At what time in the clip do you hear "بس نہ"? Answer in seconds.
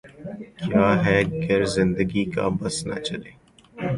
2.57-2.97